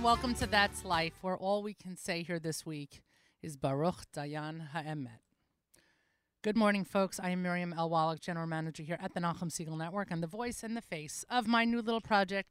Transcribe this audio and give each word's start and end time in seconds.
and 0.00 0.04
welcome 0.06 0.32
to 0.32 0.46
That's 0.46 0.82
Life, 0.82 1.12
where 1.20 1.36
all 1.36 1.62
we 1.62 1.74
can 1.74 1.94
say 1.94 2.22
here 2.22 2.38
this 2.38 2.64
week 2.64 3.02
is 3.42 3.58
Baruch 3.58 4.10
Dayan 4.16 4.68
Ha'emet. 4.68 5.20
Good 6.40 6.56
morning, 6.56 6.86
folks. 6.86 7.20
I 7.20 7.28
am 7.28 7.42
Miriam 7.42 7.74
L. 7.76 7.90
Wallach, 7.90 8.18
General 8.18 8.46
Manager 8.46 8.82
here 8.82 8.96
at 8.98 9.12
the 9.12 9.20
Nahum 9.20 9.50
Segal 9.50 9.76
Network, 9.76 10.10
and 10.10 10.22
the 10.22 10.26
voice 10.26 10.62
and 10.62 10.74
the 10.74 10.80
face 10.80 11.26
of 11.28 11.46
my 11.46 11.66
new 11.66 11.82
little 11.82 12.00
project, 12.00 12.48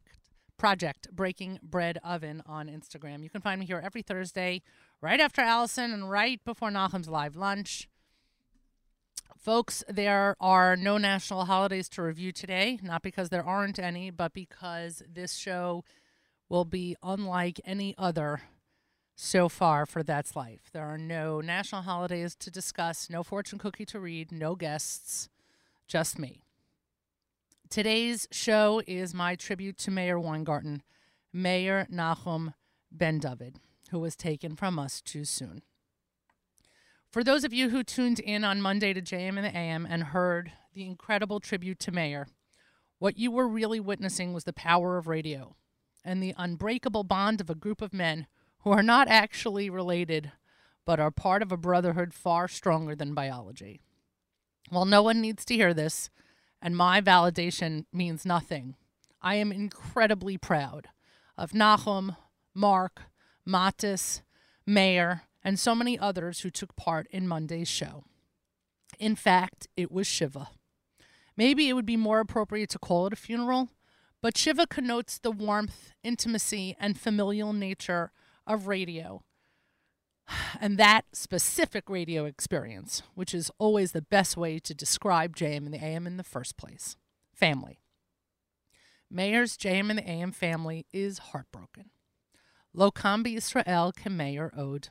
project 0.58 1.08
Breaking 1.12 1.58
Bread 1.64 1.98
Oven 2.04 2.44
on 2.46 2.68
Instagram. 2.68 3.24
You 3.24 3.32
can 3.32 3.42
find 3.42 3.60
me 3.60 3.66
here 3.66 3.82
every 3.84 4.04
Thursday, 4.04 4.62
right 5.02 5.20
after 5.20 5.42
Allison 5.42 5.92
and 5.92 6.08
right 6.08 6.40
before 6.46 6.70
Nahum's 6.70 7.10
live 7.10 7.36
lunch. 7.36 7.90
Folks, 9.36 9.84
there 9.90 10.36
are 10.40 10.76
no 10.76 11.00
national 11.00 11.46
holidays 11.46 11.90
to 11.90 12.04
review 12.04 12.32
today, 12.32 12.78
not 12.84 13.02
because 13.02 13.30
there 13.30 13.44
aren't 13.44 13.80
any, 13.80 14.12
but 14.12 14.34
because 14.34 15.02
this 15.12 15.34
show 15.34 15.84
will 16.50 16.66
be 16.66 16.96
unlike 17.04 17.62
any 17.64 17.96
other 17.98 18.42
so 19.16 19.48
far 19.50 19.86
for 19.86 20.02
That's 20.02 20.36
Life. 20.36 20.70
There 20.74 20.86
are 20.86 20.98
no 20.98 21.42
national 21.42 21.84
holidays 21.84 22.36
to 22.36 22.50
discuss, 22.50 23.10
no 23.10 23.22
fortune 23.22 23.60
cookie 23.60 23.86
to 23.86 24.00
read, 24.00 24.32
no 24.32 24.56
guests, 24.56 25.30
just 25.88 26.18
me. 26.18 26.42
Today's 27.70 28.28
show 28.32 28.82
is 28.88 29.14
my 29.14 29.36
tribute 29.36 29.78
to 29.80 29.92
Meir 29.92 30.20
Weingarten, 30.20 30.82
Meir 31.32 31.88
Nachum 31.92 32.54
Ben 32.92 33.20
David, 33.20 33.60
who 33.92 34.00
was 34.00 34.16
taken 34.16 34.56
from 34.56 34.80
us 34.80 35.02
too 35.02 35.24
soon. 35.24 35.62
For 37.12 37.24
those 37.24 37.44
of 37.44 37.54
you 37.54 37.70
who 37.70 37.84
tuned 37.84 38.20
in 38.20 38.44
on 38.44 38.62
Monday 38.62 38.94
to 38.94 39.02
JM 39.02 39.38
and 39.38 39.46
the 39.46 39.56
AM 39.56 39.86
and 39.86 40.04
heard 40.06 40.52
the 40.74 40.86
incredible 40.86 41.40
tribute 41.40 41.80
to 41.80 41.92
Meir, 41.92 42.28
what 43.00 43.18
you 43.18 43.32
were 43.32 43.48
really 43.48 43.80
witnessing 43.80 44.34
was 44.34 44.46
the 44.46 44.54
power 44.54 44.98
of 44.98 45.08
radio 45.08 45.56
and 46.10 46.24
the 46.24 46.34
unbreakable 46.40 47.04
bond 47.04 47.40
of 47.40 47.52
a 47.52 47.56
group 47.56 47.84
of 47.84 47.94
men 47.94 48.26
who 48.62 48.72
are 48.72 48.82
not 48.82 49.08
actually 49.08 49.70
related, 49.70 50.32
but 50.84 51.00
are 51.00 51.12
part 51.12 51.44
of 51.44 51.52
a 51.52 51.58
brotherhood 51.58 52.16
far 52.16 52.48
stronger 52.48 52.96
than 52.96 53.14
biology. 53.14 53.80
Well, 54.72 54.86
no 54.86 55.04
one 55.04 55.22
needs 55.22 55.46
to 55.46 55.54
hear 55.54 55.72
this, 55.72 56.10
and 56.64 56.76
my 56.76 57.00
validation 57.00 57.86
means 57.94 58.26
nothing. 58.26 58.76
I 59.22 59.36
am 59.36 59.52
incredibly 59.52 60.36
proud 60.36 60.88
of 61.38 61.54
Nahum, 61.54 62.16
Mark, 62.56 63.04
Matis, 63.48 64.24
Meir, 64.66 65.26
and 65.44 65.60
so 65.60 65.76
many 65.76 66.00
others 66.00 66.40
who 66.40 66.50
took 66.50 66.76
part 66.76 67.06
in 67.12 67.28
Monday's 67.28 67.68
show. 67.68 68.04
In 68.98 69.16
fact, 69.16 69.68
it 69.78 69.92
was 69.92 70.08
Shiva. 70.08 70.50
Maybe 71.38 71.70
it 71.70 71.74
would 71.74 71.86
be 71.86 71.98
more 71.98 72.20
appropriate 72.20 72.72
to 72.72 72.80
call 72.80 73.06
it 73.06 73.14
a 73.14 73.16
funeral, 73.16 73.70
but 74.22 74.38
Shiva 74.38 74.68
connotes 74.68 75.18
the 75.18 75.32
warmth, 75.32 75.94
intimacy, 76.04 76.76
and 76.80 77.00
familial 77.00 77.54
nature 77.54 78.12
of 78.46 78.68
radio. 78.68 79.24
And 80.62 80.78
that 80.78 81.06
specific 81.14 81.90
radio 81.90 82.26
experience, 82.26 83.02
which 83.16 83.34
is 83.34 83.50
always 83.58 83.94
the 83.94 84.02
best 84.02 84.38
way 84.38 84.60
to 84.60 84.74
describe 84.74 85.36
JM 85.36 85.66
and 85.66 85.74
the 85.74 85.84
AM 85.84 86.06
in 86.06 86.18
the 86.18 86.24
first 86.24 86.58
place 86.58 86.98
family. 87.34 87.80
Meir's 89.12 89.58
JM 89.58 89.90
and 89.90 89.98
the 89.98 90.10
AM 90.10 90.32
family 90.32 90.86
is 90.94 91.18
heartbroken. 91.18 91.90
Lokambi 92.76 93.36
Israel 93.38 93.92
Kemeir 93.92 94.56
Ode. 94.56 94.90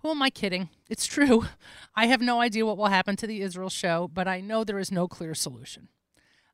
Who 0.00 0.10
am 0.10 0.22
I 0.22 0.30
kidding? 0.30 0.68
It's 0.88 1.06
true. 1.06 1.46
I 1.94 2.06
have 2.06 2.20
no 2.20 2.40
idea 2.40 2.66
what 2.66 2.76
will 2.76 2.86
happen 2.86 3.16
to 3.16 3.26
the 3.26 3.40
Israel 3.40 3.70
show, 3.70 4.08
but 4.12 4.28
I 4.28 4.40
know 4.40 4.64
there 4.64 4.78
is 4.78 4.92
no 4.92 5.08
clear 5.08 5.34
solution. 5.34 5.88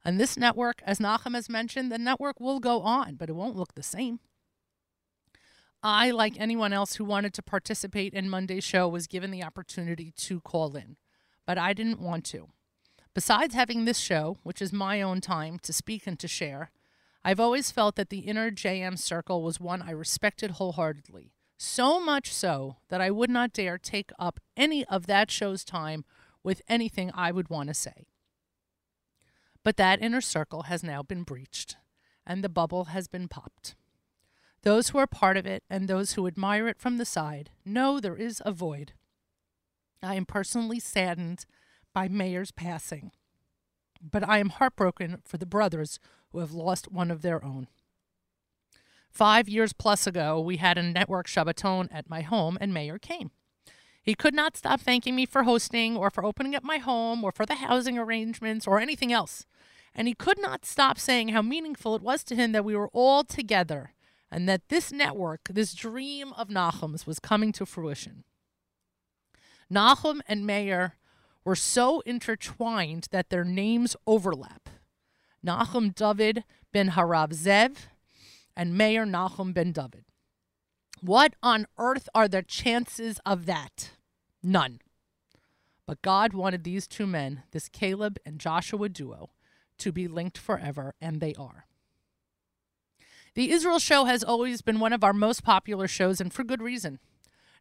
And 0.05 0.21
this 0.21 0.37
network, 0.37 0.83
as 0.85 0.99
Nachum 0.99 1.35
has 1.35 1.49
mentioned, 1.49 1.91
the 1.91 1.99
network 1.99 2.39
will 2.39 2.61
go 2.61 2.83
on, 2.83 3.15
but 3.15 3.31
it 3.31 3.35
won't 3.35 3.57
look 3.57 3.75
the 3.75 3.83
same. 3.83 4.21
I, 5.83 6.11
like 6.11 6.39
anyone 6.39 6.73
else 6.73 6.95
who 6.95 7.05
wanted 7.05 7.35
to 7.35 7.43
participate 7.43 8.15
in 8.15 8.29
Monday's 8.29 8.65
show, 8.65 8.89
was 8.89 9.07
given 9.07 9.31
the 9.31 9.45
opportunity 9.45 10.13
to 10.17 10.41
call 10.41 10.77
in, 10.77 10.97
but 11.47 11.59
I 11.59 11.73
didn't 11.73 12.01
want 12.01 12.25
to. 12.27 12.49
Besides 13.15 13.55
having 13.55 13.85
this 13.85 13.99
show, 13.99 14.39
which 14.43 14.61
is 14.61 14.73
my 14.73 15.01
own 15.01 15.21
time 15.21 15.59
to 15.63 15.73
speak 15.73 16.07
and 16.07 16.19
to 16.19 16.29
share, 16.29 16.71
I've 17.25 17.41
always 17.41 17.71
felt 17.71 17.97
that 17.97 18.11
the 18.11 18.21
inner 18.21 18.51
JM 18.51 18.99
circle 18.99 19.43
was 19.43 19.61
one 19.61 19.83
I 19.83 19.93
respected 19.93 20.53
wholeheartedly. 20.53 21.33
So 21.57 22.01
much 22.01 22.33
so 22.33 22.77
that 22.89 23.01
I 23.01 23.11
would 23.11 23.31
not 23.31 23.53
dare 23.53 23.79
take 23.79 24.11
up 24.19 24.41
any 24.57 24.85
of 24.87 25.07
that 25.07 25.31
show's 25.31 25.65
time 25.65 26.05
with 26.43 26.61
anything 26.69 27.11
I 27.15 27.31
would 27.31 27.49
want 27.49 27.69
to 27.69 27.75
say. 27.75 28.09
But 29.65 29.79
that 29.79 30.03
inner 30.03 30.21
circle 30.21 30.65
has 30.65 30.85
now 30.85 31.03
been 31.03 31.23
breached, 31.23 31.77
and 32.27 32.45
the 32.45 32.51
bubble 32.51 32.85
has 32.87 33.09
been 33.09 33.29
popped. 33.29 33.75
Those 34.63 34.91
who 34.91 34.99
are 34.99 35.07
part 35.07 35.37
of 35.37 35.47
it 35.47 35.63
and 35.69 35.89
those 35.89 36.13
who 36.13 36.27
admire 36.27 36.69
it 36.69 36.79
from 36.79 36.99
the 36.99 37.05
side 37.05 37.51
know 37.65 37.99
there 37.99 38.17
is 38.17 38.43
a 38.45 38.53
void. 38.53 38.93
I 40.03 40.15
am 40.15 40.27
personally 40.27 40.81
saddened 40.81 41.47
by 41.95 42.09
Meir's 42.09 42.51
passing, 42.51 43.11
but 44.03 44.27
I 44.29 44.39
am 44.39 44.51
heartbroken 44.51 45.23
for 45.25 45.39
the 45.39 45.47
brothers 45.47 45.99
who 46.31 46.41
have 46.41 46.53
lost 46.53 46.93
one 46.93 47.11
of 47.11 47.23
their 47.23 47.43
own. 47.43 47.69
Five 49.11 49.49
years 49.49 49.73
plus 49.73 50.07
ago, 50.07 50.41
we 50.41 50.59
had 50.59 50.77
a 50.77 50.83
network 50.83 51.27
Shabbaton 51.27 51.89
at 51.91 52.11
my 52.11 52.21
home, 52.23 52.59
and 52.61 52.75
Meir 52.75 52.99
came. 52.99 53.31
He 54.03 54.15
could 54.15 54.35
not 54.35 54.57
stop 54.57 54.81
thanking 54.81 55.15
me 55.15 55.25
for 55.25 55.45
hosting, 55.45 55.97
or 55.97 56.11
for 56.11 56.25
opening 56.25 56.55
up 56.55 56.65
my 56.65 56.79
home, 56.79 57.23
or 57.25 57.33
for 57.33 57.47
the 57.47 57.55
housing 57.55 57.97
arrangements, 57.97 58.67
or 58.67 58.81
anything 58.81 59.13
else 59.13 59.47
and 59.95 60.09
he 60.09 60.15
could 60.15 60.41
not 60.41 60.65
stop 60.65 60.99
saying 60.99 61.29
how 61.29 61.43
meaningful 61.43 61.95
it 61.95 62.03
was 62.03 62.25
to 62.25 62.35
him 62.35 62.53
that 62.53 62.65
we 62.65 62.75
were 62.75 62.91
all 62.93 63.25
together 63.25 63.93
and 64.31 64.49
that 64.49 64.69
this 64.69 64.91
network, 64.91 65.43
this 65.49 65.75
dream 65.75 66.33
of 66.33 66.51
Nahum's, 66.51 67.07
was 67.07 67.21
coming 67.21 67.53
to 67.53 67.65
fruition. 67.65 68.25
Nahum 69.71 70.23
and 70.27 70.47
Meir 70.47 70.97
were 71.45 71.55
so 71.55 72.01
intertwined 72.01 73.09
that 73.13 73.31
their 73.31 73.45
names 73.45 73.97
overlap. 74.07 74.69
Nahum 75.43 75.91
David 75.91 76.45
ben 76.73 76.91
Harav 76.91 77.31
Zev 77.35 77.77
and 78.57 78.77
Meir 78.77 79.05
Nahum 79.05 79.53
ben 79.53 79.73
David. 79.73 80.05
What 81.01 81.35
on 81.43 81.67
earth 81.79 82.09
are 82.15 82.29
the 82.29 82.43
chances 82.43 83.21
of 83.27 83.47
that? 83.47 83.91
None. 84.43 84.81
But 85.87 86.03
God 86.03 86.33
wanted 86.33 86.65
these 86.65 86.87
two 86.87 87.07
men, 87.07 87.43
this 87.51 87.69
Caleb 87.69 88.19
and 88.25 88.39
Joshua 88.39 88.89
duo, 88.89 89.31
to 89.79 89.93
be 89.93 90.09
linked 90.09 90.39
forever, 90.39 90.95
and 91.01 91.21
they 91.21 91.35
are. 91.35 91.67
The 93.35 93.51
Israel 93.51 93.79
show 93.79 94.05
has 94.05 94.23
always 94.23 94.63
been 94.63 94.79
one 94.79 94.93
of 94.93 95.03
our 95.03 95.13
most 95.13 95.43
popular 95.43 95.89
shows, 95.89 96.21
and 96.21 96.33
for 96.33 96.45
good 96.45 96.63
reason. 96.63 97.01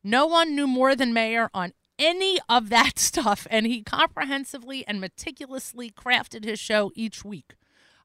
No 0.03 0.25
one 0.25 0.55
knew 0.55 0.67
more 0.67 0.95
than 0.95 1.13
Meir 1.13 1.49
on 1.53 1.73
any 1.97 2.39
of 2.47 2.69
that 2.69 2.99
stuff, 2.99 3.47
and 3.49 3.65
he 3.65 3.81
comprehensively 3.81 4.85
and 4.87 5.01
meticulously 5.01 5.89
crafted 5.89 6.43
his 6.43 6.59
show 6.59 6.91
each 6.95 7.25
week. 7.25 7.55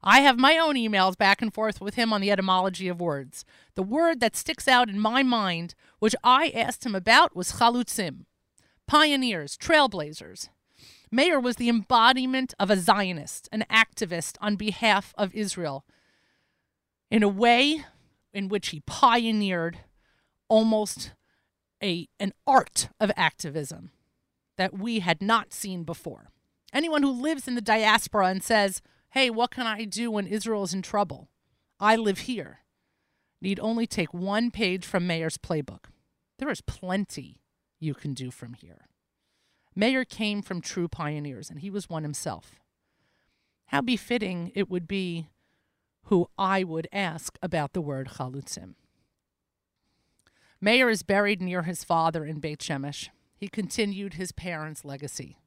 I 0.01 0.21
have 0.21 0.39
my 0.39 0.57
own 0.57 0.75
emails 0.75 1.17
back 1.17 1.41
and 1.41 1.53
forth 1.53 1.81
with 1.81 1.95
him 1.95 2.13
on 2.13 2.21
the 2.21 2.31
etymology 2.31 2.87
of 2.87 3.01
words. 3.01 3.43
The 3.75 3.83
word 3.83 4.21
that 4.21 4.37
sticks 4.37 4.67
out 4.67 4.89
in 4.89 4.97
my 4.97 5.23
mind, 5.23 5.75
which 5.99 6.15
I 6.23 6.49
asked 6.55 6.85
him 6.85 6.95
about, 6.95 7.35
was 7.35 7.53
chalutzim, 7.53 8.25
pioneers, 8.87 9.57
trailblazers. 9.57 10.47
Meir 11.11 11.39
was 11.39 11.55
the 11.55 11.69
embodiment 11.69 12.53
of 12.59 12.69
a 12.69 12.77
Zionist, 12.77 13.49
an 13.51 13.65
activist 13.69 14.37
on 14.41 14.55
behalf 14.55 15.13
of 15.17 15.33
Israel, 15.33 15.85
in 17.09 17.23
a 17.23 17.27
way 17.27 17.83
in 18.33 18.47
which 18.47 18.69
he 18.69 18.81
pioneered 18.81 19.79
almost 20.47 21.13
a, 21.81 22.07
an 22.19 22.33
art 22.45 22.89
of 22.99 23.11
activism 23.15 23.91
that 24.57 24.77
we 24.77 24.99
had 24.99 25.21
not 25.21 25.53
seen 25.53 25.83
before. 25.83 26.29
Anyone 26.73 27.01
who 27.01 27.11
lives 27.11 27.47
in 27.47 27.55
the 27.55 27.61
diaspora 27.61 28.27
and 28.27 28.43
says, 28.43 28.81
hey, 29.11 29.29
what 29.29 29.51
can 29.51 29.65
I 29.65 29.85
do 29.85 30.11
when 30.11 30.27
Israel 30.27 30.63
is 30.63 30.73
in 30.73 30.81
trouble? 30.81 31.29
I 31.79 31.95
live 31.95 32.19
here. 32.19 32.59
Need 33.41 33.59
only 33.59 33.87
take 33.87 34.13
one 34.13 34.51
page 34.51 34.85
from 34.85 35.07
Meir's 35.07 35.37
playbook. 35.37 35.85
There 36.37 36.49
is 36.49 36.61
plenty 36.61 37.41
you 37.79 37.93
can 37.93 38.13
do 38.13 38.29
from 38.29 38.53
here. 38.53 38.89
Meir 39.79 40.03
came 40.03 40.41
from 40.41 40.59
true 40.59 40.89
pioneers, 40.89 41.49
and 41.49 41.61
he 41.61 41.69
was 41.69 41.87
one 41.87 42.03
himself. 42.03 42.59
How 43.67 43.79
befitting 43.79 44.51
it 44.53 44.69
would 44.69 44.89
be 44.89 45.29
who 46.07 46.27
I 46.37 46.65
would 46.65 46.89
ask 46.91 47.37
about 47.41 47.71
the 47.71 47.79
word 47.79 48.09
chalutzim. 48.17 48.73
Meir 50.59 50.89
is 50.89 51.01
buried 51.01 51.41
near 51.41 51.61
his 51.61 51.85
father 51.85 52.25
in 52.25 52.41
Beit 52.41 52.59
Shemesh. 52.59 53.07
He 53.37 53.47
continued 53.47 54.15
his 54.15 54.33
parents' 54.33 54.83
legacy. 54.83 55.37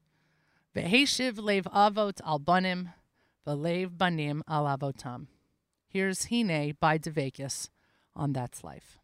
Veheshiv 0.75 1.39
lev 1.39 1.65
avot 1.65 2.19
al 2.25 2.39
banim, 2.39 2.89
velev 3.45 3.99
banim 3.99 4.41
al 4.47 4.65
avotam. 4.65 5.27
Here's 5.87 6.29
Hine 6.29 6.75
by 6.79 6.97
Deveykus 6.97 7.69
on 8.15 8.33
That's 8.33 8.63
Life. 8.63 8.97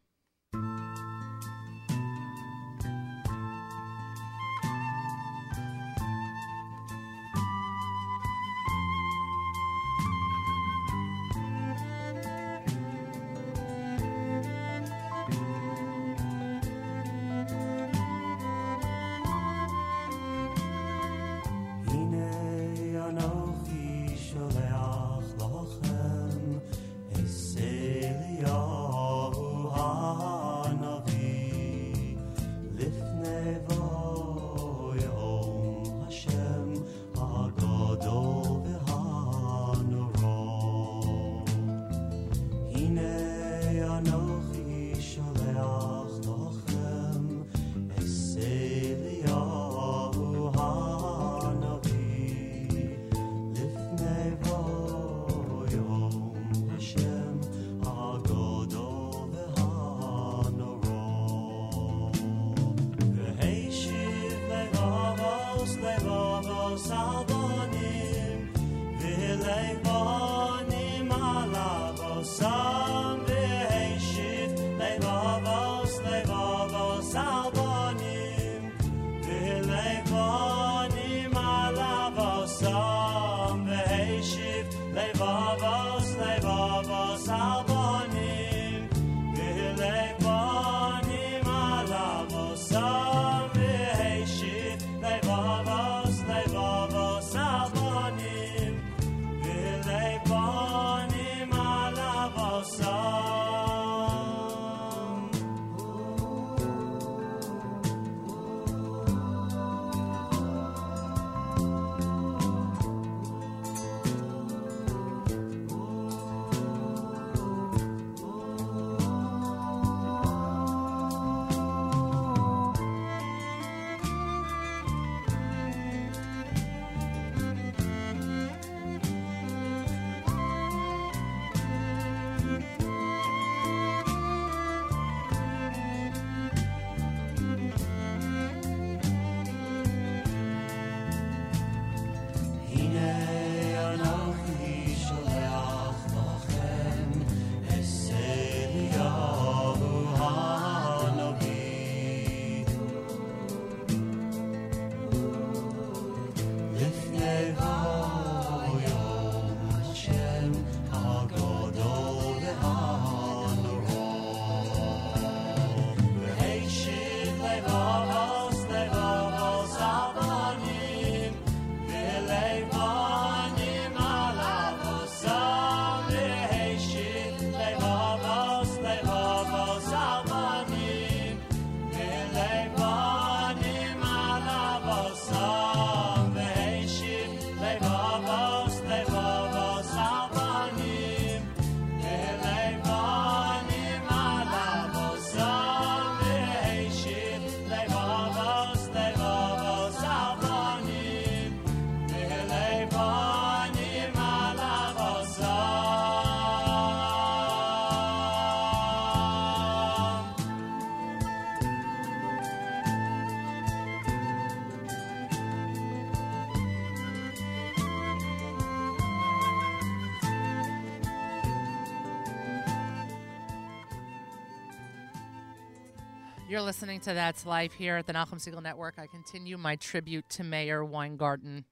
You're 226.49 226.63
listening 226.63 226.99
to 227.01 227.13
That's 227.13 227.45
Life 227.45 227.73
here 227.73 227.97
at 227.97 228.07
the 228.07 228.13
Nachum 228.13 228.39
Segal 228.39 228.63
Network. 228.63 228.95
I 228.97 229.05
continue 229.05 229.55
my 229.55 229.75
tribute 229.75 230.27
to 230.31 230.43
Meir 230.43 230.83
Weingarten. 230.83 231.65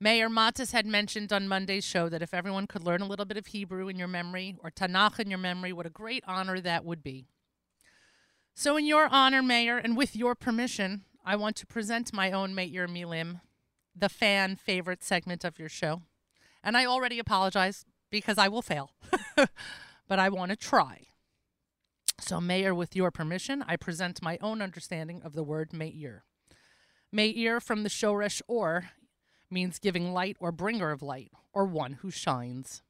Meir 0.00 0.28
Matis 0.28 0.72
had 0.72 0.86
mentioned 0.86 1.32
on 1.32 1.46
Monday's 1.46 1.84
show 1.84 2.08
that 2.08 2.20
if 2.20 2.34
everyone 2.34 2.66
could 2.66 2.82
learn 2.82 3.00
a 3.00 3.06
little 3.06 3.26
bit 3.26 3.36
of 3.36 3.46
Hebrew 3.46 3.86
in 3.86 3.96
your 3.96 4.08
memory 4.08 4.56
or 4.60 4.72
Tanakh 4.72 5.20
in 5.20 5.30
your 5.30 5.38
memory, 5.38 5.72
what 5.72 5.86
a 5.86 5.90
great 5.90 6.24
honor 6.26 6.58
that 6.58 6.84
would 6.84 7.00
be. 7.00 7.28
So, 8.54 8.76
in 8.76 8.86
your 8.86 9.06
honor, 9.06 9.40
Meir, 9.40 9.78
and 9.78 9.96
with 9.96 10.16
your 10.16 10.34
permission, 10.34 11.04
I 11.24 11.36
want 11.36 11.54
to 11.58 11.66
present 11.66 12.12
my 12.12 12.32
own 12.32 12.56
Meir 12.56 12.88
Milim, 12.88 13.40
the 13.94 14.08
fan 14.08 14.56
favorite 14.56 15.04
segment 15.04 15.44
of 15.44 15.60
your 15.60 15.68
show. 15.68 16.02
And 16.60 16.76
I 16.76 16.86
already 16.86 17.20
apologize 17.20 17.84
because 18.10 18.36
I 18.36 18.48
will 18.48 18.62
fail, 18.62 18.90
but 19.36 20.18
I 20.18 20.28
want 20.28 20.50
to 20.50 20.56
try. 20.56 21.02
So, 22.18 22.40
Meir, 22.40 22.74
with 22.74 22.96
your 22.96 23.10
permission, 23.10 23.64
I 23.66 23.76
present 23.76 24.22
my 24.22 24.38
own 24.40 24.62
understanding 24.62 25.20
of 25.22 25.34
the 25.34 25.42
word 25.42 25.72
Meir. 25.72 26.24
Meir 27.12 27.60
from 27.60 27.82
the 27.82 27.88
Shoresh 27.88 28.40
or 28.48 28.90
means 29.50 29.78
giving 29.78 30.12
light 30.12 30.36
or 30.40 30.50
bringer 30.52 30.90
of 30.90 31.02
light, 31.02 31.32
or 31.52 31.64
one 31.64 31.94
who 31.94 32.10
shines. 32.10 32.82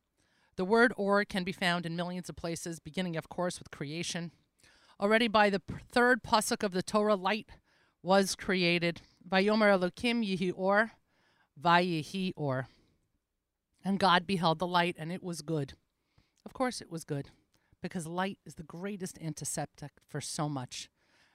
The 0.57 0.65
word 0.65 0.93
or 0.97 1.25
can 1.25 1.43
be 1.43 1.53
found 1.53 1.85
in 1.85 1.97
millions 1.97 2.29
of 2.29 2.37
places, 2.37 2.79
beginning, 2.79 3.17
of 3.17 3.29
course, 3.29 3.59
with 3.59 3.71
creation. 3.71 4.31
Already 5.01 5.29
by 5.29 5.51
the 5.51 5.63
third 5.91 6.23
pasuk 6.23 6.63
of 6.63 6.73
the 6.73 6.83
Torah, 6.83 7.17
light 7.17 7.49
was 8.03 8.37
created. 8.37 9.03
Vayomer 9.29 9.77
Elokim 9.77 10.25
yihi 10.25 10.53
or, 10.55 10.93
vayihi 11.61 12.33
or. 12.37 12.69
And 13.85 13.99
God 13.99 14.27
beheld 14.27 14.59
the 14.59 14.67
light, 14.67 14.95
and 14.99 15.13
it 15.13 15.23
was 15.23 15.43
good. 15.43 15.75
Of 16.47 16.53
course, 16.53 16.81
it 16.81 16.91
was 16.91 17.05
good 17.05 17.31
because 17.85 18.07
light 18.07 18.39
is 18.47 18.55
the 18.55 18.63
greatest 18.63 19.19
antiseptic 19.21 19.91
for 20.09 20.19
so 20.19 20.49
much. 20.49 20.89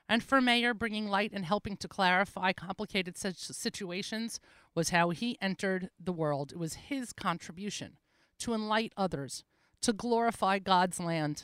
And 0.09 0.23
for 0.23 0.41
Meir, 0.41 0.73
bringing 0.73 1.07
light 1.07 1.31
and 1.31 1.45
helping 1.45 1.77
to 1.77 1.87
clarify 1.87 2.53
complicated 2.53 3.15
situations 3.15 4.39
was 4.73 4.89
how 4.89 5.11
he 5.11 5.37
entered 5.39 5.91
the 6.03 6.11
world. 6.11 6.51
It 6.51 6.57
was 6.57 6.73
his 6.73 7.13
contribution 7.13 7.97
to 8.39 8.55
enlighten 8.55 8.95
others, 8.97 9.43
to 9.81 9.93
glorify 9.93 10.57
God's 10.57 10.99
land, 10.99 11.43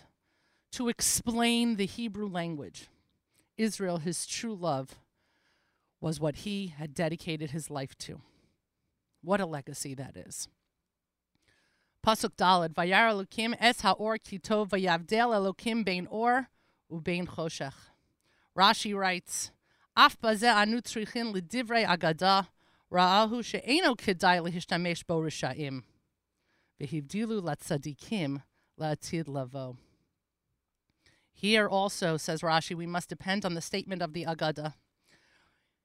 to 0.72 0.90
explain 0.90 1.76
the 1.76 1.86
Hebrew 1.86 2.28
language. 2.28 2.88
Israel, 3.60 4.00
his 4.00 4.26
true 4.26 4.56
love, 4.56 4.96
was 6.02 6.20
what 6.20 6.38
he 6.38 6.74
had 6.76 6.96
dedicated 6.96 7.52
his 7.52 7.70
life 7.70 7.96
to. 8.00 8.22
What 9.22 9.40
a 9.40 9.46
legacy 9.46 9.94
that 9.94 10.18
is. 10.18 10.48
Pasuk 12.06 12.36
Dalet, 12.38 12.70
Vayar 12.76 13.10
Elokim 13.10 13.56
es 13.60 13.82
haor 13.82 14.20
kitov 14.20 14.70
vayavdel 14.70 15.34
Elokim 15.34 15.84
bein 15.84 16.08
or 16.12 16.50
ubein 16.92 17.26
choshech. 17.26 17.74
Rashi 18.56 18.96
writes, 18.96 19.52
Af 19.98 20.16
bazeh 20.22 20.54
anu 20.54 20.82
tzrichin 20.82 21.34
ledivrei 21.34 21.84
agada, 21.84 22.50
ra'ahu 22.94 23.44
she'eno 23.44 23.96
kedai 23.96 24.40
lehishtamesh 24.40 25.04
bo 25.08 25.20
risha'im. 25.20 25.82
Vehivdilu 26.80 27.42
latzadikim 27.42 28.44
la'atid 28.80 29.28
lavo. 29.28 29.78
Here 31.34 31.68
also, 31.68 32.18
says 32.18 32.42
Rashi, 32.42 32.76
we 32.76 32.86
must 32.86 33.10
depend 33.10 33.46
on 33.46 33.56
the 33.56 33.62
statement 33.62 34.04
of 34.04 34.14
the 34.14 34.26
Agada. 34.26 34.76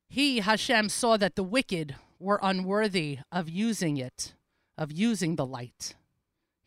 He, 0.06 0.40
Hashem, 0.40 0.90
saw 0.90 1.16
that 1.16 1.34
the 1.34 1.42
wicked 1.42 1.96
were 2.18 2.38
unworthy 2.42 3.20
of 3.32 3.48
using 3.48 3.96
it, 3.96 4.34
of 4.76 4.92
using 4.92 5.36
the 5.36 5.46
light. 5.46 5.94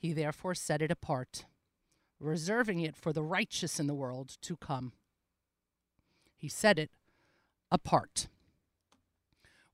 He 0.04 0.12
therefore 0.12 0.54
set 0.54 0.82
it 0.82 0.92
apart, 0.92 1.46
reserving 2.20 2.82
it 2.82 2.98
for 2.98 3.14
the 3.14 3.24
righteous 3.24 3.80
in 3.80 3.88
the 3.88 3.94
world 3.94 4.36
to 4.42 4.58
come. 4.58 4.92
He 6.36 6.50
set 6.50 6.78
it 6.78 6.92
apart. 7.72 8.28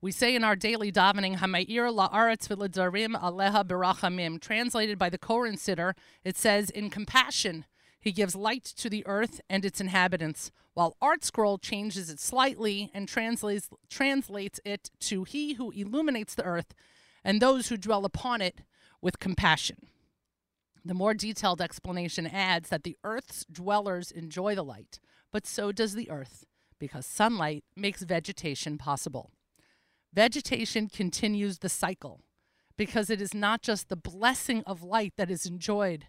We 0.02 0.12
say 0.12 0.36
in 0.36 0.44
our 0.44 0.56
daily 0.56 0.92
davening, 0.92 1.38
Hamayir 1.38 1.92
la'aretz 1.92 2.48
v'ledarim 2.48 3.20
aleha 3.20 3.66
berachamim. 3.66 4.40
Translated 4.40 5.00
by 5.00 5.10
the 5.10 5.18
Koren 5.18 5.56
Siddur, 5.56 5.96
it 6.24 6.38
says, 6.38 6.70
In 6.70 6.92
compassion, 6.92 7.66
he 8.00 8.12
gives 8.12 8.36
light 8.36 8.66
to 8.66 8.88
the 8.88 9.04
earth 9.08 9.42
and 9.50 9.66
its 9.66 9.82
inhabitants, 9.82 10.52
while 10.76 10.96
Art 11.02 11.26
Scroll 11.26 11.58
changes 11.58 12.12
it 12.12 12.20
slightly 12.20 12.92
and 12.94 13.08
translates, 13.08 13.68
translates 13.90 14.60
it 14.64 14.92
to 15.00 15.24
He 15.24 15.54
who 15.54 15.72
illuminates 15.72 16.36
the 16.36 16.44
earth 16.46 16.76
and 17.24 17.42
those 17.42 17.70
who 17.70 17.78
dwell 17.78 18.06
upon 18.06 18.44
it 18.44 18.62
with 19.02 19.18
compassion. 19.18 19.88
The 20.86 20.94
more 20.94 21.14
detailed 21.14 21.62
explanation 21.62 22.26
adds 22.26 22.70
that 22.70 22.84
the 22.84 22.98
earth's 23.04 23.46
dwellers 23.46 24.12
enjoy 24.12 24.56
the 24.56 24.64
light, 24.64 25.00
but 25.32 25.46
so 25.46 25.72
does 25.72 25.94
the 25.94 26.10
earth, 26.10 26.46
because 26.80 27.06
sunlight 27.06 27.64
makes 27.76 28.02
vegetation 28.04 28.78
possible. 28.78 29.32
Vegetation 30.14 30.88
continues 30.88 31.60
the 31.60 31.70
cycle 31.70 32.22
because 32.78 33.10
it 33.10 33.22
is 33.22 33.34
not 33.34 33.62
just 33.62 33.90
the 33.90 33.98
blessing 33.98 34.64
of 34.66 34.82
light 34.82 35.14
that 35.18 35.30
is 35.30 35.46
enjoyed, 35.46 36.08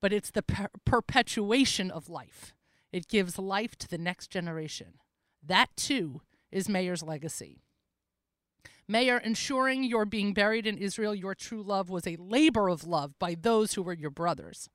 but 0.00 0.12
it's 0.12 0.30
the 0.30 0.42
per- 0.42 0.68
perpetuation 0.84 1.90
of 1.90 2.10
life. 2.10 2.52
It 2.92 3.08
gives 3.08 3.38
life 3.38 3.76
to 3.78 3.88
the 3.88 3.96
next 3.96 4.30
generation. 4.30 4.98
That 5.42 5.70
too 5.74 6.20
is 6.50 6.68
Meir's 6.68 7.02
legacy. 7.02 7.62
Meir, 8.88 9.18
ensuring 9.18 9.84
your 9.84 10.04
being 10.04 10.34
buried 10.34 10.66
in 10.66 10.76
Israel, 10.76 11.14
your 11.14 11.34
true 11.34 11.62
love, 11.62 11.88
was 11.88 12.06
a 12.06 12.16
labor 12.16 12.68
of 12.68 12.86
love 12.86 13.18
by 13.18 13.34
those 13.34 13.74
who 13.74 13.82
were 13.82 13.92
your 13.92 14.10
brothers. 14.10 14.68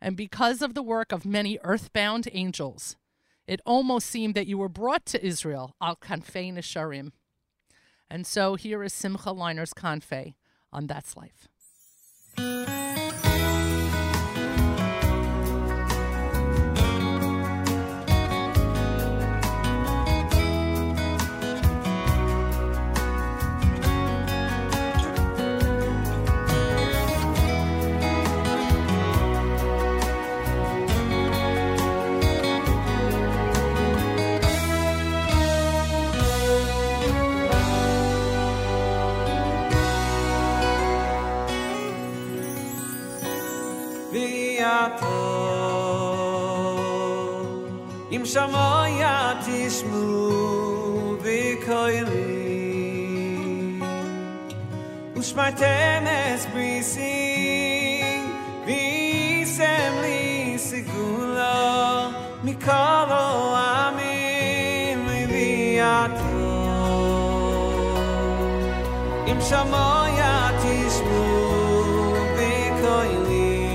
And 0.00 0.16
because 0.16 0.62
of 0.62 0.74
the 0.74 0.82
work 0.82 1.12
of 1.12 1.24
many 1.24 1.58
earthbound 1.62 2.28
angels, 2.32 2.96
it 3.46 3.60
almost 3.64 4.08
seemed 4.08 4.34
that 4.34 4.46
you 4.46 4.58
were 4.58 4.68
brought 4.68 5.06
to 5.06 5.24
Israel, 5.24 5.76
al 5.80 5.96
kanfei 5.96 6.52
nesharim. 6.52 7.12
And 8.10 8.26
so 8.26 8.56
here 8.56 8.82
is 8.82 8.92
Simcha 8.92 9.30
Leiner's 9.30 9.72
kanfei 9.74 10.34
on 10.72 10.86
That's 10.86 11.16
Life. 11.16 11.48
shamaya 48.32 49.16
tishmu 49.44 50.06
vikoyli 51.22 52.52
ושמרתם 55.22 56.04
את 56.06 56.50
בריסי, 56.52 58.02
ואיסם 58.66 59.92
לי 60.00 60.54
סגולו, 60.56 62.10
מכל 62.44 63.08
העמים 63.08 65.06
מביאתו. 65.06 66.22
אם 69.26 69.40
שמויה 69.40 70.50
תשמעו 70.58 72.14
בקולי, 72.36 73.68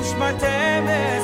ושמרתם 0.00 0.84
את 0.88 1.15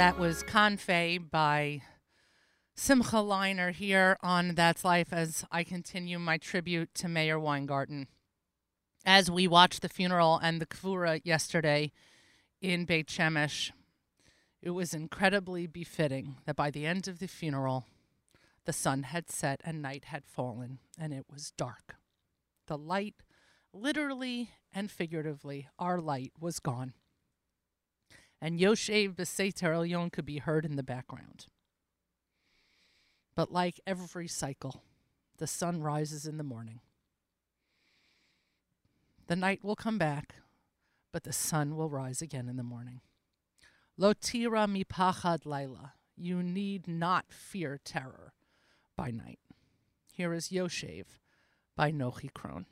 That 0.00 0.18
was 0.18 0.42
Confe 0.44 1.30
by 1.30 1.82
Simcha 2.74 3.16
Leiner 3.16 3.70
here 3.70 4.16
on 4.22 4.54
That's 4.54 4.82
Life 4.82 5.12
as 5.12 5.44
I 5.52 5.62
continue 5.62 6.18
my 6.18 6.38
tribute 6.38 6.94
to 6.94 7.06
Meir 7.06 7.38
Weingarten. 7.38 8.08
As 9.04 9.30
we 9.30 9.46
watched 9.46 9.82
the 9.82 9.90
funeral 9.90 10.38
and 10.38 10.58
the 10.58 10.64
Kvura 10.64 11.20
yesterday 11.22 11.92
in 12.62 12.86
Beit 12.86 13.08
Shemesh, 13.08 13.72
it 14.62 14.70
was 14.70 14.94
incredibly 14.94 15.66
befitting 15.66 16.36
that 16.46 16.56
by 16.56 16.70
the 16.70 16.86
end 16.86 17.06
of 17.06 17.18
the 17.18 17.28
funeral, 17.28 17.84
the 18.64 18.72
sun 18.72 19.02
had 19.02 19.30
set 19.30 19.60
and 19.66 19.82
night 19.82 20.06
had 20.06 20.24
fallen, 20.24 20.78
and 20.98 21.12
it 21.12 21.26
was 21.30 21.50
dark. 21.58 21.96
The 22.68 22.78
light, 22.78 23.16
literally 23.70 24.48
and 24.72 24.90
figuratively, 24.90 25.68
our 25.78 26.00
light 26.00 26.32
was 26.40 26.58
gone 26.58 26.94
and 28.40 28.58
Yoshev 28.58 29.14
Beseter 29.16 29.72
Elyon 29.72 30.10
could 30.10 30.26
be 30.26 30.38
heard 30.38 30.64
in 30.64 30.76
the 30.76 30.82
background. 30.82 31.46
But 33.34 33.52
like 33.52 33.80
every 33.86 34.28
cycle, 34.28 34.82
the 35.38 35.46
sun 35.46 35.82
rises 35.82 36.26
in 36.26 36.36
the 36.36 36.44
morning. 36.44 36.80
The 39.26 39.36
night 39.36 39.62
will 39.62 39.76
come 39.76 39.98
back, 39.98 40.36
but 41.12 41.24
the 41.24 41.32
sun 41.32 41.76
will 41.76 41.88
rise 41.88 42.20
again 42.20 42.48
in 42.48 42.56
the 42.56 42.62
morning. 42.62 43.00
Lotira 43.98 44.68
mi 44.68 44.84
pachad 44.84 45.44
laila. 45.44 45.94
You 46.16 46.42
need 46.42 46.88
not 46.88 47.26
fear 47.28 47.78
terror 47.82 48.32
by 48.96 49.10
night. 49.10 49.38
Here 50.12 50.34
is 50.34 50.48
Yoshev 50.48 51.04
by 51.76 51.92
Nochi 51.92 52.30
Krohn. 52.30 52.66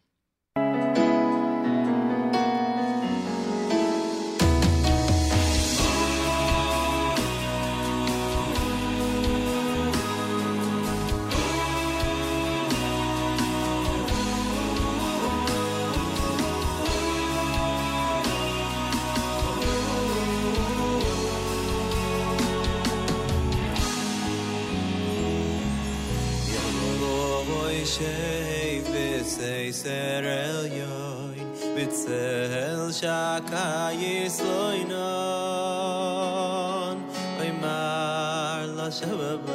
שבב 39.00 39.50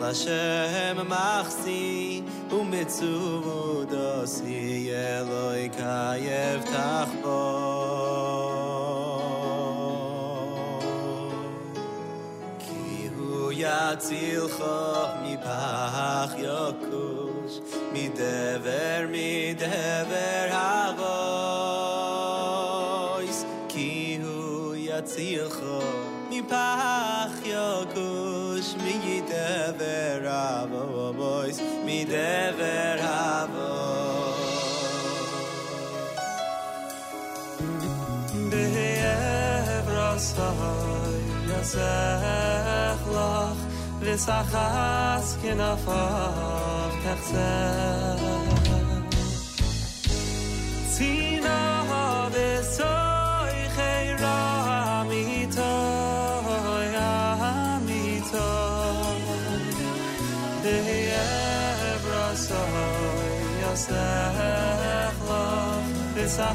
לשם 0.00 0.96
מחסי 1.08 2.22
ומצוב 2.50 3.84
דוסי 3.90 4.90
אלוי 4.92 5.68
קייב 5.68 6.62
תחבו 6.62 7.58
כי 12.58 13.08
הוא 13.16 13.52
יציל 13.56 14.48
חוב 14.48 15.08
מפח 15.22 16.34
יוקוש 16.38 17.60
מדבר 17.92 19.06
מדבר 19.08 20.48
הבויס 22.10 23.44
כי 23.68 24.18
הוא 24.22 24.74
יציל 24.76 25.48
חוב 25.48 26.28
מפח 26.30 27.07
dever 29.78 30.26
avo 30.26 31.12
boys 31.18 31.58
mi 31.86 31.98
dever 32.04 32.98
avo 33.00 33.70
de 38.52 38.64
evras 39.78 40.26
hay 40.58 41.20
yasakh 41.50 43.04
lach 43.16 43.60
lesakhas 44.06 45.28
kenafakh 45.42 47.06
tsakh 47.26 48.67
sech 63.78 65.18
lo 65.28 65.44
bis 66.14 66.38
a 66.38 66.50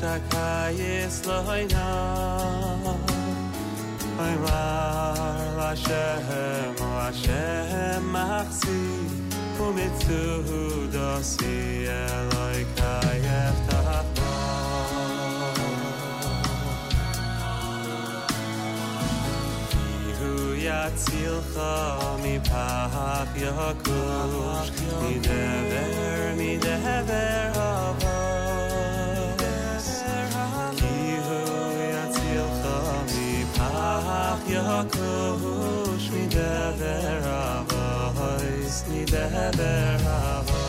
B'tzehel 0.00 0.20
shakayis 0.30 1.16
loinam 1.26 2.84
Oy 4.18 4.34
mar 4.44 5.56
Hashem, 5.60 6.76
Hashem 6.76 8.02
machsi 8.14 8.80
Umitzu 9.58 10.22
dosi 10.92 11.56
Eloi 11.84 12.60
kayev 12.76 13.56
tachbo 13.68 14.32
Hu 20.18 20.30
yatzilcha 20.66 21.72
mi 22.22 22.34
pach 22.48 23.34
yakush 23.36 24.70
Mi 25.02 25.14
dever, 25.20 25.88
mi 25.88 25.89
khosh 34.88 36.10
mi 36.12 36.24
dever 36.28 37.22
aber 37.26 38.12
heiz 38.18 38.84
nit 38.88 39.10
de 39.10 39.24
haba 40.04 40.64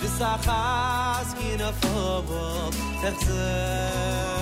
visachas 0.00 1.28
kinafobot 1.38 2.74
khokh 3.00 4.39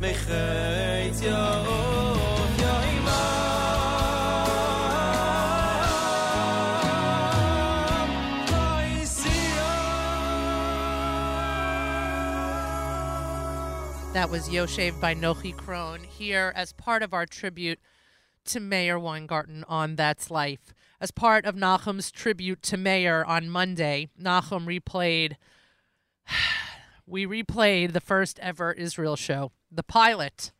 That 0.00 0.16
was 14.30 14.48
Yoshev 14.48 14.98
by 14.98 15.14
Nochi 15.14 15.54
Krohn 15.54 16.06
here 16.06 16.54
as 16.56 16.72
part 16.72 17.02
of 17.02 17.12
our 17.12 17.26
tribute 17.26 17.78
to 18.46 18.58
Meir 18.58 18.98
Weingarten 18.98 19.64
on 19.68 19.96
That's 19.96 20.30
Life. 20.30 20.72
As 20.98 21.10
part 21.10 21.44
of 21.44 21.56
Nachum's 21.56 22.10
tribute 22.10 22.62
to 22.62 22.78
Meir 22.78 23.22
on 23.24 23.50
Monday, 23.50 24.08
Nachum 24.18 24.64
replayed 24.64 25.36
we 27.10 27.26
replayed 27.26 27.92
the 27.92 28.00
first 28.00 28.38
ever 28.38 28.72
Israel 28.72 29.16
show, 29.16 29.50
the 29.70 29.82
pilot, 29.82 30.52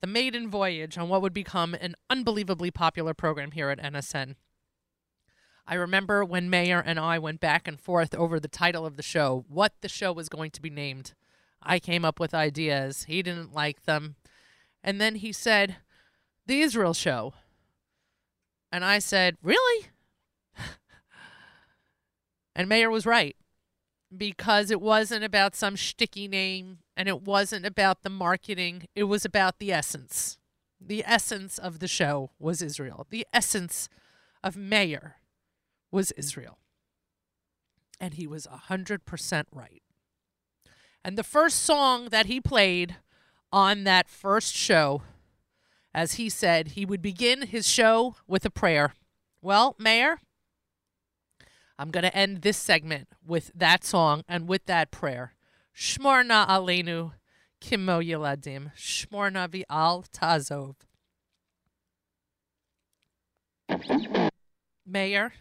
the 0.00 0.06
maiden 0.06 0.50
voyage 0.50 0.98
on 0.98 1.08
what 1.08 1.22
would 1.22 1.32
become 1.32 1.74
an 1.74 1.94
unbelievably 2.10 2.72
popular 2.72 3.14
program 3.14 3.52
here 3.52 3.70
at 3.70 3.78
NSN. 3.78 4.34
I 5.66 5.74
remember 5.74 6.24
when 6.24 6.50
Meir 6.50 6.82
and 6.84 6.98
I 6.98 7.18
went 7.18 7.40
back 7.40 7.66
and 7.66 7.80
forth 7.80 8.14
over 8.14 8.38
the 8.38 8.48
title 8.48 8.84
of 8.84 8.96
the 8.96 9.02
show, 9.02 9.44
what 9.48 9.72
the 9.80 9.88
show 9.88 10.12
was 10.12 10.28
going 10.28 10.50
to 10.52 10.62
be 10.62 10.70
named. 10.70 11.14
I 11.62 11.78
came 11.78 12.04
up 12.04 12.20
with 12.20 12.34
ideas. 12.34 13.04
He 13.04 13.22
didn't 13.22 13.54
like 13.54 13.84
them. 13.84 14.16
And 14.82 15.00
then 15.00 15.16
he 15.16 15.32
said, 15.32 15.76
The 16.46 16.60
Israel 16.60 16.94
Show. 16.94 17.34
And 18.70 18.84
I 18.84 18.98
said, 19.00 19.36
Really? 19.42 19.86
and 22.56 22.68
Meir 22.68 22.90
was 22.90 23.06
right 23.06 23.36
because 24.16 24.70
it 24.70 24.80
wasn't 24.80 25.24
about 25.24 25.54
some 25.54 25.76
sticky 25.76 26.28
name 26.28 26.78
and 26.96 27.08
it 27.08 27.22
wasn't 27.22 27.66
about 27.66 28.02
the 28.02 28.10
marketing. 28.10 28.88
It 28.94 29.04
was 29.04 29.24
about 29.24 29.58
the 29.58 29.72
essence. 29.72 30.38
The 30.80 31.04
essence 31.06 31.58
of 31.58 31.78
the 31.78 31.88
show 31.88 32.30
was 32.38 32.62
Israel. 32.62 33.06
The 33.10 33.26
essence 33.32 33.88
of 34.42 34.56
Meir 34.56 35.16
was 35.90 36.12
Israel. 36.12 36.58
And 38.00 38.14
he 38.14 38.26
was 38.26 38.46
100% 38.46 39.44
right. 39.52 39.82
And 41.04 41.16
the 41.16 41.22
first 41.22 41.62
song 41.62 42.08
that 42.10 42.26
he 42.26 42.40
played 42.40 42.96
on 43.52 43.84
that 43.84 44.08
first 44.08 44.54
show, 44.54 45.02
as 45.94 46.14
he 46.14 46.28
said, 46.28 46.68
he 46.68 46.84
would 46.84 47.00
begin 47.00 47.42
his 47.42 47.66
show 47.66 48.16
with 48.26 48.44
a 48.44 48.50
prayer. 48.50 48.94
Well, 49.40 49.76
Meir, 49.78 50.20
I'm 51.78 51.90
going 51.90 52.04
to 52.04 52.16
end 52.16 52.42
this 52.42 52.56
segment 52.56 53.08
with 53.24 53.50
that 53.54 53.84
song 53.84 54.22
and 54.28 54.48
with 54.48 54.66
that 54.66 54.90
prayer. 54.90 55.34
Shmorna 55.76 56.46
Aleinu 56.48 57.12
Kimo 57.60 58.00
Yeladim. 58.00 58.72
Shmorna 58.74 59.48
Vi'al 59.48 60.08
Tazov. 60.10 60.76
Meir, 64.86 65.32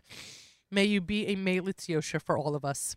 may 0.71 0.83
you 0.85 0.99
be 0.99 1.27
a 1.27 1.35
Melitz 1.35 1.87
Yosha 1.87 2.21
for 2.21 2.37
all 2.37 2.55
of 2.55 2.65
us. 2.65 2.95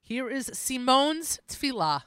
Here 0.00 0.28
is 0.30 0.50
Simone's 0.52 1.40
Tfilah 1.48 2.02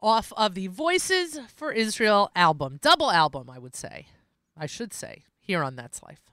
off 0.00 0.32
of 0.36 0.54
the 0.54 0.66
Voices 0.68 1.40
for 1.48 1.72
Israel 1.72 2.30
album, 2.36 2.78
double 2.82 3.10
album, 3.10 3.48
I 3.50 3.58
would 3.58 3.74
say. 3.74 4.08
I 4.56 4.66
should 4.66 4.92
say, 4.92 5.24
here 5.40 5.62
on 5.62 5.76
That's 5.76 6.02
Life. 6.02 6.30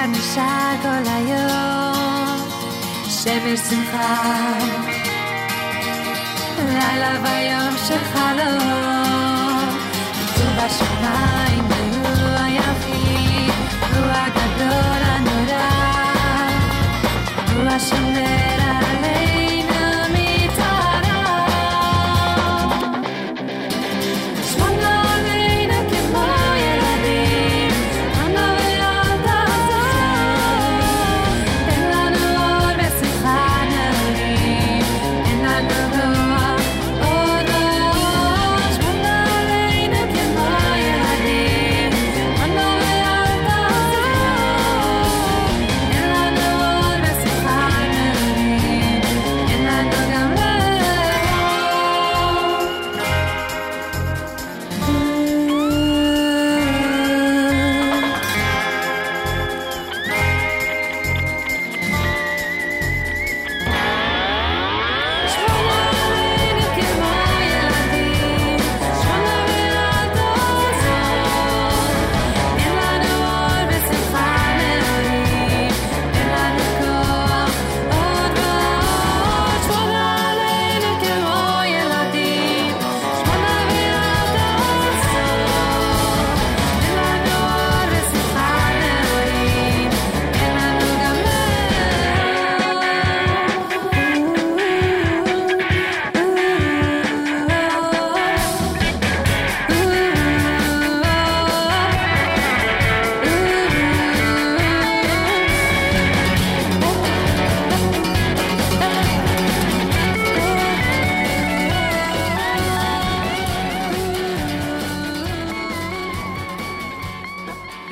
כבר 0.00 0.06
נשאר 0.06 0.74
כל 0.82 1.10
היום? 1.10 2.48
שמש 3.08 3.60
שמחה, 3.60 4.52
לילה 6.58 7.20
ויום 7.22 7.76
של 7.88 7.98
חלום, 8.12 9.78
כתוב 10.26 10.50
בשמיים 10.56 11.39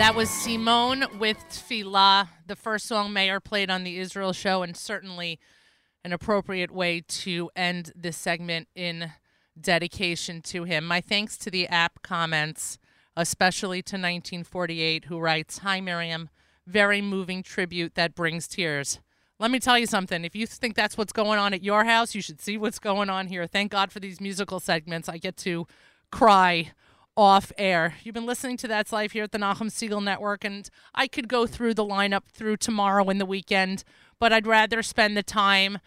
That 0.09 0.15
was 0.15 0.31
Simone 0.31 1.05
with 1.19 1.37
Tfilah, 1.49 2.29
the 2.47 2.55
first 2.55 2.87
song 2.87 3.13
Meir 3.13 3.39
played 3.39 3.69
on 3.69 3.83
the 3.83 3.99
Israel 3.99 4.33
show, 4.33 4.63
and 4.63 4.75
certainly 4.75 5.37
an 6.03 6.11
appropriate 6.13 6.71
way 6.71 7.03
to 7.09 7.51
end 7.55 7.93
this 7.95 8.17
segment 8.17 8.69
in 8.73 9.11
dedication 9.61 10.41
to 10.41 10.63
him. 10.63 10.83
My 10.83 10.99
thanks 10.99 11.37
to 11.37 11.51
the 11.51 11.67
app 11.67 12.01
comments, 12.01 12.79
especially 13.15 13.83
to 13.83 13.97
1948, 13.97 15.05
who 15.05 15.19
writes 15.19 15.59
Hi, 15.59 15.79
Miriam. 15.79 16.29
Very 16.65 17.03
moving 17.03 17.43
tribute 17.43 17.93
that 17.93 18.15
brings 18.15 18.47
tears. 18.47 18.99
Let 19.37 19.51
me 19.51 19.59
tell 19.59 19.77
you 19.77 19.85
something. 19.85 20.25
If 20.25 20.35
you 20.35 20.47
think 20.47 20.73
that's 20.73 20.97
what's 20.97 21.13
going 21.13 21.37
on 21.37 21.53
at 21.53 21.61
your 21.61 21.83
house, 21.83 22.15
you 22.15 22.23
should 22.23 22.41
see 22.41 22.57
what's 22.57 22.79
going 22.79 23.11
on 23.11 23.27
here. 23.27 23.45
Thank 23.45 23.73
God 23.73 23.91
for 23.91 23.99
these 23.99 24.19
musical 24.19 24.59
segments. 24.59 25.07
I 25.07 25.19
get 25.19 25.37
to 25.37 25.67
cry 26.11 26.71
off 27.19 27.51
air. 27.57 27.95
You've 28.01 28.15
been 28.15 28.25
listening 28.25 28.55
to 28.55 28.67
That's 28.69 28.93
Life 28.93 29.11
here 29.11 29.25
at 29.25 29.33
the 29.33 29.37
Nahum 29.37 29.67
Segal 29.67 30.01
Network, 30.01 30.45
and 30.45 30.69
I 30.95 31.05
could 31.05 31.27
go 31.27 31.45
through 31.45 31.73
the 31.73 31.83
lineup 31.83 32.23
through 32.31 32.55
tomorrow 32.55 33.09
and 33.09 33.19
the 33.19 33.25
weekend, 33.25 33.83
but 34.21 34.31
I'd 34.31 34.47
rather 34.47 34.81
spend 34.81 35.17
the 35.17 35.21
time 35.21 35.79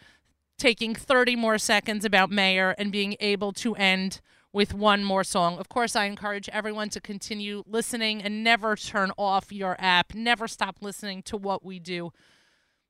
taking 0.58 0.94
30 0.94 1.36
more 1.36 1.56
seconds 1.56 2.04
about 2.04 2.30
Meir 2.30 2.74
and 2.76 2.92
being 2.92 3.16
able 3.18 3.50
to 3.54 3.74
end 3.76 4.20
with 4.52 4.74
one 4.74 5.04
more 5.04 5.24
song. 5.24 5.56
Of 5.56 5.70
course, 5.70 5.96
I 5.96 6.04
encourage 6.04 6.50
everyone 6.50 6.90
to 6.90 7.00
continue 7.00 7.64
listening 7.66 8.22
and 8.22 8.44
never 8.44 8.76
turn 8.76 9.10
off 9.16 9.50
your 9.50 9.74
app. 9.78 10.14
Never 10.14 10.46
stop 10.46 10.82
listening 10.82 11.22
to 11.22 11.38
what 11.38 11.64
we 11.64 11.78
do. 11.78 12.12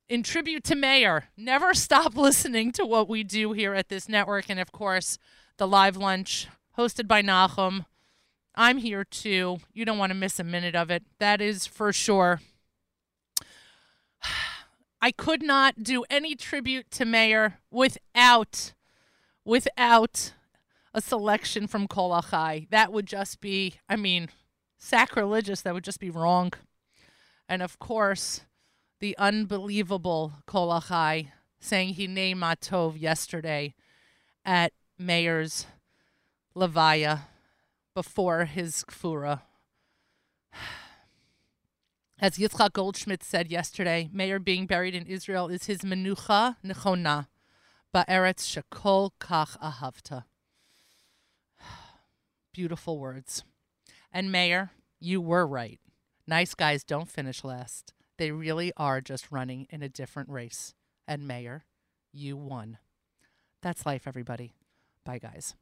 In 0.08 0.24
tribute 0.24 0.64
to 0.64 0.74
Meir, 0.74 1.28
never 1.36 1.74
stop 1.74 2.16
listening 2.16 2.72
to 2.72 2.84
what 2.84 3.08
we 3.08 3.22
do 3.22 3.52
here 3.52 3.74
at 3.74 3.88
this 3.88 4.08
network. 4.08 4.46
And 4.48 4.58
of 4.58 4.72
course, 4.72 5.16
the 5.58 5.68
live 5.68 5.96
lunch 5.96 6.48
hosted 6.76 7.06
by 7.06 7.22
Nahum. 7.22 7.86
I'm 8.54 8.78
here 8.78 9.04
too. 9.04 9.58
You 9.72 9.84
don't 9.84 9.98
want 9.98 10.10
to 10.10 10.18
miss 10.18 10.38
a 10.38 10.44
minute 10.44 10.74
of 10.74 10.90
it. 10.90 11.02
That 11.18 11.40
is 11.40 11.66
for 11.66 11.92
sure. 11.92 12.40
I 15.00 15.10
could 15.10 15.42
not 15.42 15.82
do 15.82 16.04
any 16.10 16.36
tribute 16.36 16.90
to 16.92 17.04
Meir 17.04 17.58
without 17.70 18.72
without 19.44 20.32
a 20.94 21.00
selection 21.00 21.66
from 21.66 21.88
Kol 21.88 22.10
Achai. 22.10 22.68
That 22.70 22.92
would 22.92 23.06
just 23.06 23.40
be, 23.40 23.74
I 23.88 23.96
mean, 23.96 24.28
sacrilegious. 24.78 25.62
That 25.62 25.74
would 25.74 25.84
just 25.84 25.98
be 25.98 26.10
wrong. 26.10 26.52
And 27.48 27.62
of 27.62 27.78
course, 27.78 28.42
the 29.00 29.16
unbelievable 29.18 30.34
Kol 30.46 30.68
Achai 30.68 31.28
saying 31.60 31.94
Hine 31.94 32.36
Matov 32.36 33.00
yesterday 33.00 33.74
at 34.44 34.72
Meir's 34.98 35.66
Levaya 36.54 37.22
before 37.94 38.44
his 38.44 38.84
Kvura. 38.88 39.42
As 42.18 42.38
Yitzchak 42.38 42.72
Goldschmidt 42.72 43.24
said 43.24 43.50
yesterday, 43.50 44.08
Meir 44.12 44.38
being 44.38 44.66
buried 44.66 44.94
in 44.94 45.06
Israel 45.06 45.48
is 45.48 45.66
his 45.66 45.80
menucha 45.80 46.56
nechona, 46.64 47.26
ba'eretz 47.94 48.46
shekol 48.46 49.10
kach 49.20 49.58
ahavta. 49.58 50.24
Beautiful 52.52 52.98
words. 52.98 53.42
And 54.12 54.30
Meir, 54.30 54.70
you 55.00 55.20
were 55.20 55.46
right. 55.46 55.80
Nice 56.26 56.54
guys 56.54 56.84
don't 56.84 57.08
finish 57.08 57.42
last. 57.42 57.92
They 58.18 58.30
really 58.30 58.72
are 58.76 59.00
just 59.00 59.32
running 59.32 59.66
in 59.70 59.82
a 59.82 59.88
different 59.88 60.28
race. 60.28 60.74
And 61.08 61.26
Meir, 61.26 61.64
you 62.12 62.36
won. 62.36 62.78
That's 63.62 63.84
life, 63.86 64.06
everybody. 64.06 64.52
Bye, 65.04 65.18
guys. 65.18 65.54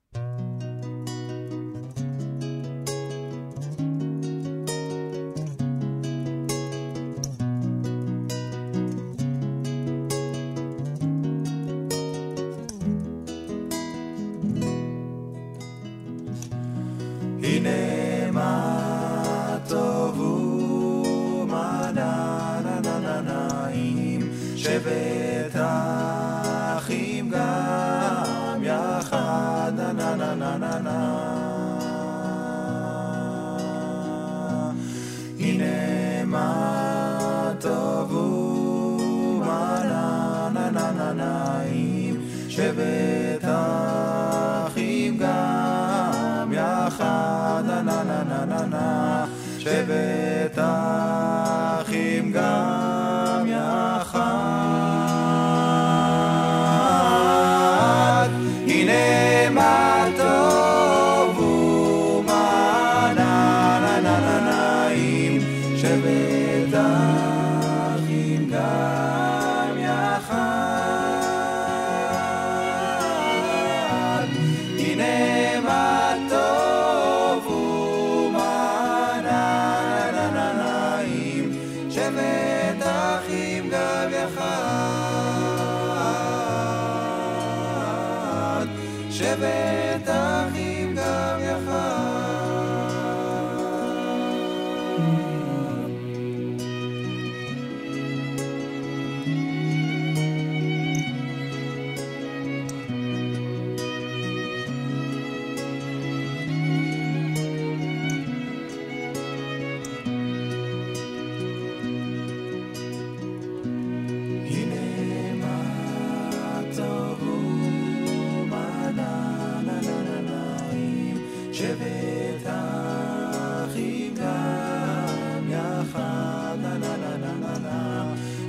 मेदा 65.84 67.39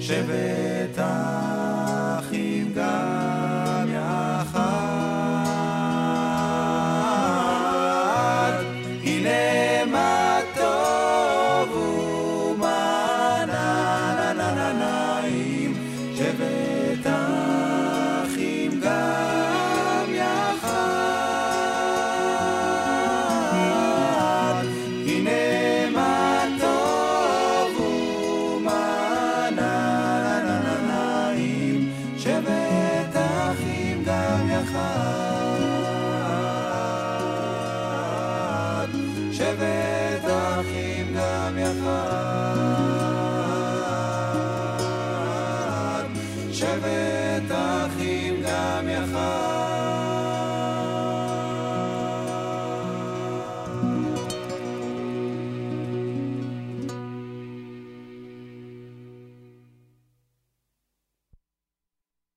נע, 0.10 1.41